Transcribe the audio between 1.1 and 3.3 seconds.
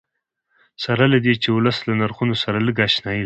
له دې چې ولس له نرخونو سره لږ اشنایي لري.